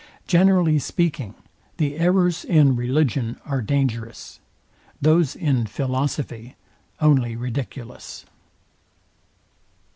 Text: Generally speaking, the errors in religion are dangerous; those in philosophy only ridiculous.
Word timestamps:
Generally 0.25 0.79
speaking, 0.79 1.35
the 1.77 1.95
errors 1.99 2.43
in 2.43 2.75
religion 2.75 3.39
are 3.45 3.61
dangerous; 3.61 4.39
those 4.99 5.35
in 5.35 5.67
philosophy 5.67 6.55
only 6.99 7.35
ridiculous. 7.35 8.25